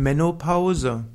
Menopause. 0.00 1.06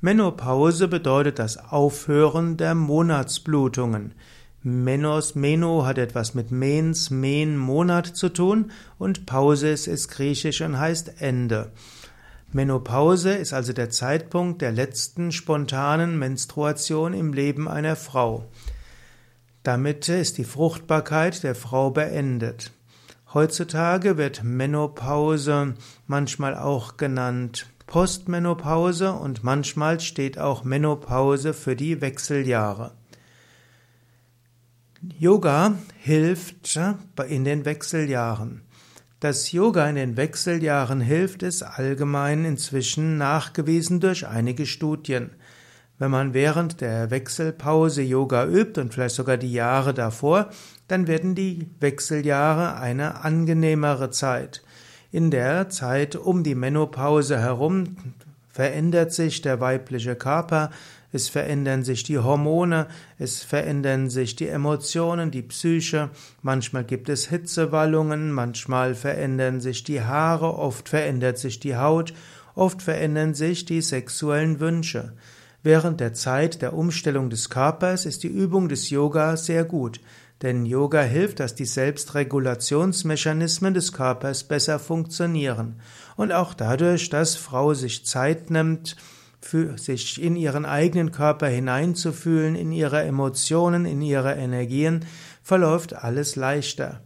Menopause 0.00 0.88
bedeutet 0.88 1.38
das 1.38 1.58
Aufhören 1.58 2.56
der 2.56 2.74
Monatsblutungen. 2.74 4.14
Menos, 4.62 5.34
Meno 5.34 5.84
hat 5.84 5.98
etwas 5.98 6.32
mit 6.32 6.50
Mens, 6.50 7.10
Men, 7.10 7.58
Monat 7.58 8.06
zu 8.06 8.30
tun 8.30 8.70
und 8.96 9.26
Pausis 9.26 9.86
ist 9.86 10.08
griechisch 10.08 10.62
und 10.62 10.78
heißt 10.78 11.20
Ende. 11.20 11.72
Menopause 12.50 13.34
ist 13.34 13.52
also 13.52 13.74
der 13.74 13.90
Zeitpunkt 13.90 14.62
der 14.62 14.72
letzten 14.72 15.30
spontanen 15.30 16.18
Menstruation 16.18 17.12
im 17.12 17.34
Leben 17.34 17.68
einer 17.68 17.94
Frau. 17.94 18.46
Damit 19.64 20.08
ist 20.08 20.38
die 20.38 20.44
Fruchtbarkeit 20.44 21.42
der 21.42 21.54
Frau 21.54 21.90
beendet. 21.90 22.72
Heutzutage 23.34 24.16
wird 24.16 24.42
Menopause 24.44 25.74
manchmal 26.06 26.56
auch 26.56 26.96
genannt 26.96 27.66
Postmenopause 27.86 29.12
und 29.12 29.44
manchmal 29.44 30.00
steht 30.00 30.38
auch 30.38 30.64
Menopause 30.64 31.54
für 31.54 31.76
die 31.76 32.00
Wechseljahre. 32.00 32.92
Yoga 35.18 35.74
hilft 35.98 36.78
in 37.28 37.44
den 37.44 37.64
Wechseljahren. 37.64 38.62
Dass 39.20 39.52
Yoga 39.52 39.88
in 39.88 39.96
den 39.96 40.16
Wechseljahren 40.16 41.00
hilft, 41.00 41.42
ist 41.42 41.62
allgemein 41.62 42.44
inzwischen 42.44 43.16
nachgewiesen 43.18 44.00
durch 44.00 44.26
einige 44.26 44.66
Studien. 44.66 45.30
Wenn 45.98 46.10
man 46.10 46.34
während 46.34 46.80
der 46.80 47.10
Wechselpause 47.10 48.02
Yoga 48.02 48.46
übt 48.46 48.80
und 48.80 48.92
vielleicht 48.92 49.14
sogar 49.14 49.36
die 49.36 49.52
Jahre 49.52 49.94
davor, 49.94 50.50
dann 50.88 51.06
werden 51.06 51.34
die 51.34 51.70
Wechseljahre 51.80 52.76
eine 52.76 53.24
angenehmere 53.24 54.10
Zeit. 54.10 54.62
In 55.14 55.30
der 55.30 55.68
Zeit 55.68 56.16
um 56.16 56.42
die 56.42 56.56
Menopause 56.56 57.38
herum 57.38 57.96
verändert 58.48 59.12
sich 59.12 59.42
der 59.42 59.60
weibliche 59.60 60.16
Körper, 60.16 60.70
es 61.12 61.28
verändern 61.28 61.84
sich 61.84 62.02
die 62.02 62.18
Hormone, 62.18 62.88
es 63.16 63.44
verändern 63.44 64.10
sich 64.10 64.34
die 64.34 64.48
Emotionen, 64.48 65.30
die 65.30 65.42
Psyche, 65.42 66.10
manchmal 66.42 66.82
gibt 66.82 67.08
es 67.08 67.28
Hitzewallungen, 67.28 68.32
manchmal 68.32 68.96
verändern 68.96 69.60
sich 69.60 69.84
die 69.84 70.02
Haare, 70.02 70.58
oft 70.58 70.88
verändert 70.88 71.38
sich 71.38 71.60
die 71.60 71.76
Haut, 71.76 72.12
oft 72.56 72.82
verändern 72.82 73.34
sich 73.34 73.64
die 73.64 73.82
sexuellen 73.82 74.58
Wünsche. 74.58 75.12
Während 75.62 76.00
der 76.00 76.14
Zeit 76.14 76.60
der 76.60 76.74
Umstellung 76.74 77.30
des 77.30 77.50
Körpers 77.50 78.04
ist 78.04 78.24
die 78.24 78.28
Übung 78.28 78.68
des 78.68 78.90
Yoga 78.90 79.36
sehr 79.36 79.62
gut, 79.62 80.00
denn 80.44 80.66
Yoga 80.66 81.00
hilft, 81.00 81.40
dass 81.40 81.54
die 81.54 81.64
Selbstregulationsmechanismen 81.64 83.74
des 83.74 83.92
Körpers 83.92 84.44
besser 84.44 84.78
funktionieren 84.78 85.80
und 86.16 86.32
auch 86.32 86.54
dadurch, 86.54 87.08
dass 87.08 87.34
Frau 87.34 87.74
sich 87.74 88.04
Zeit 88.04 88.50
nimmt, 88.50 88.96
für 89.40 89.76
sich 89.76 90.22
in 90.22 90.36
ihren 90.36 90.64
eigenen 90.64 91.12
Körper 91.12 91.48
hineinzufühlen, 91.48 92.56
in 92.56 92.72
ihre 92.72 93.02
Emotionen, 93.02 93.84
in 93.84 94.00
ihre 94.00 94.34
Energien, 94.34 95.04
verläuft 95.42 95.94
alles 95.94 96.36
leichter. 96.36 97.02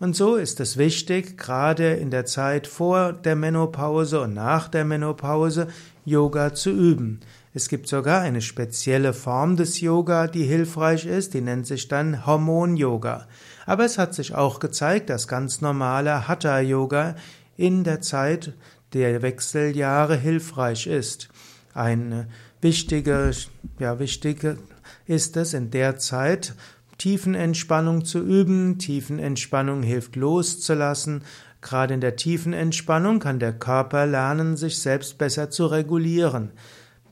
Und 0.00 0.16
so 0.16 0.36
ist 0.36 0.60
es 0.60 0.78
wichtig, 0.78 1.36
gerade 1.36 1.92
in 1.92 2.10
der 2.10 2.24
Zeit 2.24 2.66
vor 2.66 3.12
der 3.12 3.36
Menopause 3.36 4.22
und 4.22 4.32
nach 4.32 4.68
der 4.68 4.86
Menopause 4.86 5.68
Yoga 6.06 6.54
zu 6.54 6.70
üben. 6.70 7.20
Es 7.52 7.68
gibt 7.68 7.86
sogar 7.86 8.22
eine 8.22 8.40
spezielle 8.40 9.12
Form 9.12 9.56
des 9.56 9.82
Yoga, 9.82 10.26
die 10.26 10.44
hilfreich 10.44 11.04
ist, 11.04 11.34
die 11.34 11.42
nennt 11.42 11.66
sich 11.66 11.88
dann 11.88 12.24
Hormon-Yoga. 12.24 13.26
Aber 13.66 13.84
es 13.84 13.98
hat 13.98 14.14
sich 14.14 14.34
auch 14.34 14.58
gezeigt, 14.58 15.10
dass 15.10 15.28
ganz 15.28 15.60
normale 15.60 16.26
Hatha-Yoga 16.26 17.14
in 17.58 17.84
der 17.84 18.00
Zeit 18.00 18.54
der 18.94 19.20
Wechseljahre 19.20 20.16
hilfreich 20.16 20.86
ist. 20.86 21.28
Eine 21.74 22.26
wichtige, 22.62 23.32
ja, 23.78 23.98
wichtige 23.98 24.56
ist 25.06 25.36
es 25.36 25.52
in 25.52 25.70
der 25.70 25.98
Zeit, 25.98 26.54
Tiefenentspannung 27.00 28.04
zu 28.04 28.18
üben. 28.18 28.78
Tiefenentspannung 28.78 29.82
hilft 29.82 30.16
loszulassen. 30.16 31.24
Gerade 31.62 31.94
in 31.94 32.02
der 32.02 32.16
tiefen 32.16 32.52
Entspannung 32.52 33.20
kann 33.20 33.38
der 33.38 33.54
Körper 33.54 34.04
lernen, 34.04 34.58
sich 34.58 34.78
selbst 34.78 35.16
besser 35.16 35.48
zu 35.48 35.64
regulieren. 35.64 36.50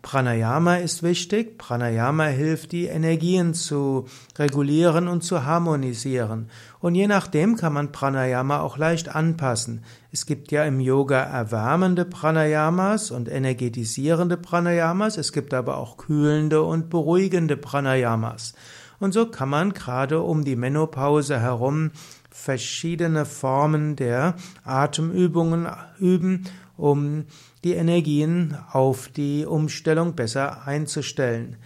Pranayama 0.03 0.77
ist 0.77 1.03
wichtig. 1.03 1.57
Pranayama 1.57 2.25
hilft, 2.25 2.73
die 2.73 2.85
Energien 2.85 3.55
zu 3.55 4.07
regulieren 4.39 5.09
und 5.09 5.25
zu 5.25 5.47
harmonisieren. 5.47 6.51
Und 6.81 6.95
je 6.95 7.07
nachdem 7.07 7.57
kann 7.57 7.73
man 7.73 7.91
Pranayama 7.91 8.61
auch 8.61 8.77
leicht 8.77 9.15
anpassen. 9.15 9.85
Es 10.13 10.27
gibt 10.27 10.53
ja 10.53 10.65
im 10.65 10.81
Yoga 10.81 11.23
erwärmende 11.23 12.05
Pranayamas 12.05 13.11
und 13.11 13.27
energetisierende 13.31 14.37
Pranayamas. 14.37 15.17
Es 15.17 15.33
gibt 15.33 15.55
aber 15.55 15.79
auch 15.79 15.97
kühlende 15.97 16.63
und 16.63 16.91
beruhigende 16.91 17.57
Pranayamas. 17.57 18.53
Und 19.01 19.13
so 19.13 19.27
kann 19.27 19.49
man 19.49 19.73
gerade 19.73 20.21
um 20.21 20.45
die 20.45 20.57
Menopause 20.57 21.41
herum 21.41 21.93
verschiedene 22.31 23.25
Formen 23.25 23.97
der 23.97 24.35
Atemübungen 24.65 25.69
üben 25.99 26.45
um 26.77 27.25
die 27.65 27.75
Energien 27.75 28.57
auf 28.71 29.09
die 29.09 29.45
Umstellung 29.45 30.15
besser 30.15 30.67
einzustellen. 30.67 31.57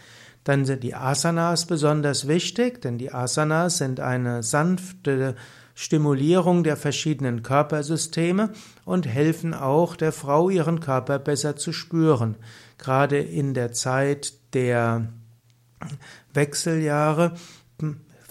Dann 0.43 0.65
sind 0.65 0.83
die 0.83 0.95
Asanas 0.95 1.67
besonders 1.67 2.27
wichtig, 2.27 2.81
denn 2.81 2.99
die 2.99 3.13
Asanas 3.13 3.79
sind 3.79 4.01
eine 4.01 4.43
sanfte 4.43 5.37
Stimulierung 5.75 6.65
der 6.65 6.77
verschiedenen 6.77 7.43
Körpersysteme 7.43 8.51
und 8.85 9.07
helfen 9.07 9.55
auch 9.55 9.97
der 9.97 10.13
Frau, 10.13 10.51
ihren 10.51 10.81
Körper 10.81 11.19
besser 11.19 11.57
zu 11.57 11.73
spüren. 11.73 12.37
Gerade 12.79 13.19
in 13.19 13.55
der 13.55 13.73
Zeit 13.73 14.33
der 14.55 15.09
Wechseljahre 16.35 17.33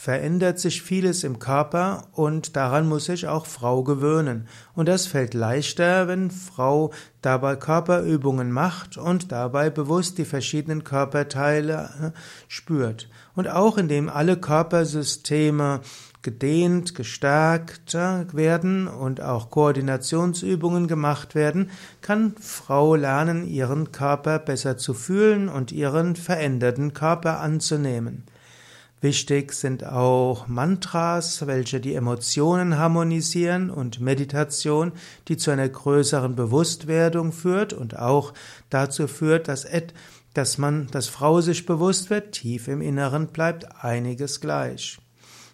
verändert 0.01 0.57
sich 0.57 0.81
vieles 0.81 1.23
im 1.23 1.38
Körper 1.38 2.07
und 2.13 2.56
daran 2.56 2.89
muss 2.89 3.06
sich 3.06 3.28
auch 3.28 3.45
Frau 3.45 3.84
gewöhnen. 3.84 4.47
Und 4.73 4.88
das 4.88 5.06
fällt 5.06 5.35
leichter, 5.35 6.07
wenn 6.07 6.31
Frau 6.31 6.91
dabei 7.22 7.56
Körperübungen 7.56 8.51
macht 8.51 8.97
und 8.97 9.31
dabei 9.31 9.69
bewusst 9.69 10.17
die 10.17 10.25
verschiedenen 10.25 10.84
Körperteile 10.84 12.13
äh, 12.16 12.19
spürt. 12.47 13.09
Und 13.35 13.47
auch 13.47 13.78
indem 13.78 14.09
alle 14.09 14.38
Körpersysteme 14.38 15.81
gedehnt, 16.23 16.95
gestärkt 16.95 17.94
werden 17.94 18.88
und 18.88 19.22
auch 19.22 19.51
Koordinationsübungen 19.51 20.88
gemacht 20.88 21.35
werden, 21.35 21.69
kann 22.01 22.34
Frau 22.40 22.95
lernen, 22.95 23.45
ihren 23.47 23.91
Körper 23.91 24.40
besser 24.40 24.78
zu 24.78 24.95
fühlen 24.95 25.47
und 25.47 25.72
ihren 25.72 26.16
veränderten 26.16 26.95
Körper 26.95 27.40
anzunehmen. 27.40 28.23
Wichtig 29.01 29.53
sind 29.53 29.84
auch 29.84 30.47
Mantras, 30.47 31.47
welche 31.47 31.79
die 31.79 31.95
Emotionen 31.95 32.78
harmonisieren 32.78 33.72
und 33.72 34.00
Meditation, 34.00 34.91
die 35.28 35.38
zu 35.38 35.50
einer 35.50 35.67
größeren 35.67 36.35
Bewusstwerdung 36.35 37.31
führt 37.31 37.73
und 37.73 37.97
auch 37.97 38.31
dazu 38.69 39.07
führt, 39.07 39.47
dass, 39.47 39.66
dass 40.35 40.59
man, 40.59 40.85
dass 40.91 41.07
Frau 41.07 41.41
sich 41.41 41.66
bewusst 41.66 42.11
wird, 42.11 42.34
tief 42.34 42.67
im 42.67 42.79
Inneren 42.79 43.29
bleibt 43.29 43.84
einiges 43.84 44.40
gleich. 44.40 45.00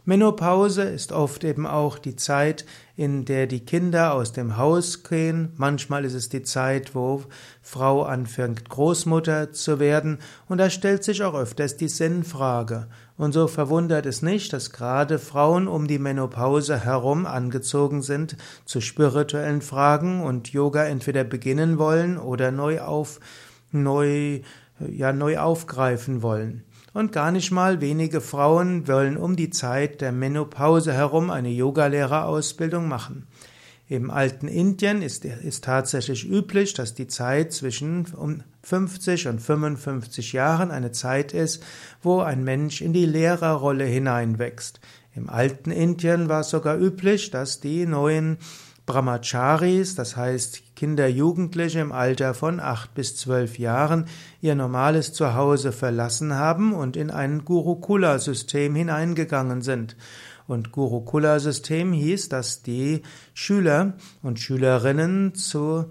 Menopause 0.08 0.84
ist 0.84 1.12
oft 1.12 1.44
eben 1.44 1.68
auch 1.68 2.00
die 2.00 2.16
Zeit, 2.16 2.64
in 2.96 3.26
der 3.26 3.46
die 3.46 3.66
Kinder 3.66 4.14
aus 4.14 4.32
dem 4.32 4.56
Haus 4.56 5.04
gehen. 5.04 5.52
Manchmal 5.58 6.06
ist 6.06 6.14
es 6.14 6.30
die 6.30 6.44
Zeit, 6.44 6.96
wo 6.96 7.24
Frau 7.62 8.04
anfängt, 8.04 8.70
Großmutter 8.70 9.52
zu 9.52 9.82
werden. 9.82 10.20
Und 10.48 10.60
da 10.60 10.70
stellt 10.70 11.04
sich 11.04 11.24
auch 11.24 11.34
öfters 11.34 11.76
die 11.76 11.90
Sinnfrage. 11.90 12.88
Und 13.18 13.34
so 13.34 13.50
verwundert 13.50 14.06
es 14.06 14.22
nicht, 14.22 14.54
dass 14.54 14.72
gerade 14.72 15.20
Frauen 15.20 15.68
um 15.68 15.90
die 15.90 16.00
Menopause 16.00 16.86
herum 16.86 17.26
angezogen 17.26 18.02
sind 18.02 18.38
zu 18.64 18.80
spirituellen 18.80 19.62
Fragen 19.62 20.24
und 20.24 20.54
Yoga 20.54 20.86
entweder 20.86 21.26
beginnen 21.26 21.80
wollen 21.80 22.18
oder 22.18 22.52
neu 22.52 22.80
auf, 22.80 23.20
neu, 23.74 24.40
ja, 24.80 25.12
neu 25.12 25.38
aufgreifen 25.38 26.22
wollen. 26.22 26.64
Und 26.98 27.12
gar 27.12 27.32
nicht 27.32 27.52
mal 27.52 27.80
wenige 27.80 28.22
Frauen 28.22 28.88
wollen 28.88 29.18
um 29.18 29.36
die 29.36 29.52
Zeit 29.52 30.02
der 30.02 30.12
Menopause 30.12 30.94
herum 30.94 31.30
eine 31.30 31.50
Yogalehrerausbildung 31.50 32.88
machen. 32.88 33.28
Im 33.88 34.10
alten 34.10 34.48
Indien 34.48 35.04
ist, 35.04 35.24
ist 35.24 35.64
tatsächlich 35.64 36.28
üblich, 36.28 36.74
dass 36.74 36.96
die 36.96 37.06
Zeit 37.06 37.54
zwischen 37.54 38.08
50 38.64 39.28
und 39.28 39.40
55 39.40 40.34
Jahren 40.34 40.72
eine 40.72 40.92
Zeit 40.92 41.36
ist, 41.36 41.64
wo 42.02 42.22
ein 42.22 42.44
Mensch 42.44 42.82
in 42.82 42.94
die 42.94 43.06
Lehrerrolle 43.06 43.86
hineinwächst. 43.86 44.80
Im 45.14 45.30
alten 45.30 45.70
Indien 45.70 46.30
war 46.30 46.40
es 46.40 46.50
sogar 46.50 46.80
üblich, 46.80 47.30
dass 47.30 47.60
die 47.60 47.86
neuen 47.86 48.40
Brahmacharis, 48.88 49.94
das 49.94 50.16
heißt 50.16 50.76
Kinder, 50.76 51.08
Jugendliche 51.08 51.80
im 51.80 51.92
Alter 51.92 52.34
von 52.34 52.60
acht 52.60 52.96
bis 52.96 53.16
zwölf 53.16 53.60
Jahren, 53.60 54.06
ihr 54.42 54.56
normales 54.56 55.14
Zuhause 55.14 55.72
verlassen 55.72 56.34
haben 56.34 56.74
und 56.74 56.98
in 56.98 57.12
ein 57.12 57.46
Gurukula-System 57.46 58.74
hineingegangen 58.74 59.62
sind. 59.62 59.96
Und 60.48 60.72
Gurukula-System 60.72 61.94
hieß, 61.94 62.30
dass 62.30 62.64
die 62.64 63.04
Schüler 63.34 63.94
und 64.24 64.40
Schülerinnen 64.40 65.36
zu 65.36 65.86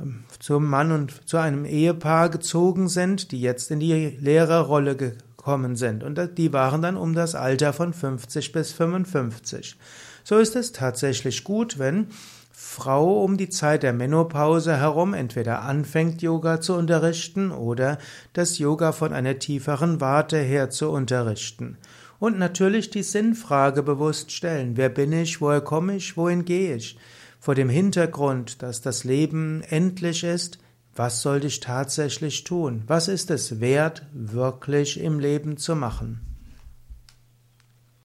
ähm, 0.00 0.24
zum 0.38 0.66
Mann 0.66 0.92
und 0.92 1.28
zu 1.28 1.38
einem 1.38 1.64
Ehepaar 1.64 2.28
gezogen 2.28 2.88
sind, 2.88 3.32
die 3.32 3.40
jetzt 3.40 3.70
in 3.70 3.80
die 3.80 4.16
Lehrerrolle 4.20 5.16
gekommen 5.48 5.76
sind. 5.76 6.04
Und 6.04 6.20
die 6.36 6.52
waren 6.52 6.82
dann 6.82 6.98
um 6.98 7.14
das 7.14 7.34
Alter 7.34 7.72
von 7.72 7.94
50 7.94 8.52
bis 8.52 8.72
55. 8.72 9.78
So 10.22 10.36
ist 10.36 10.54
es 10.56 10.72
tatsächlich 10.72 11.42
gut, 11.42 11.78
wenn 11.78 12.08
Frau 12.52 13.24
um 13.24 13.38
die 13.38 13.48
Zeit 13.48 13.82
der 13.82 13.94
Menopause 13.94 14.76
herum 14.76 15.14
entweder 15.14 15.62
anfängt, 15.62 16.20
Yoga 16.20 16.60
zu 16.60 16.74
unterrichten 16.74 17.50
oder 17.50 17.96
das 18.34 18.58
Yoga 18.58 18.92
von 18.92 19.14
einer 19.14 19.38
tieferen 19.38 20.02
Warte 20.02 20.36
her 20.36 20.68
zu 20.68 20.90
unterrichten. 20.90 21.78
Und 22.18 22.38
natürlich 22.38 22.90
die 22.90 23.02
Sinnfrage 23.02 23.82
bewusst 23.82 24.32
stellen. 24.32 24.76
Wer 24.76 24.90
bin 24.90 25.14
ich? 25.14 25.40
Woher 25.40 25.62
komme 25.62 25.96
ich? 25.96 26.18
Wohin 26.18 26.44
gehe 26.44 26.76
ich? 26.76 26.98
Vor 27.40 27.54
dem 27.54 27.70
Hintergrund, 27.70 28.62
dass 28.62 28.82
das 28.82 29.04
Leben 29.04 29.62
endlich 29.62 30.24
ist, 30.24 30.58
was 30.98 31.22
sollte 31.22 31.46
ich 31.46 31.60
tatsächlich 31.60 32.42
tun? 32.42 32.82
Was 32.88 33.06
ist 33.06 33.30
es 33.30 33.60
wert, 33.60 34.04
wirklich 34.12 34.98
im 34.98 35.20
Leben 35.20 35.56
zu 35.56 35.76
machen? 35.76 36.37